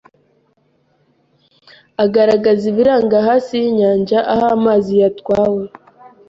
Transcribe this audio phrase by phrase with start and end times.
[2.03, 5.63] agaragaza ibiranga hasi yinyanja aho amazi yatwawe